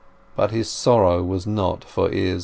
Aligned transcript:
But 0.35 0.49
his 0.49 0.67
sorrow 0.67 1.21
was 1.23 1.45
not 1.45 1.83
for 1.83 2.09
Izz. 2.09 2.39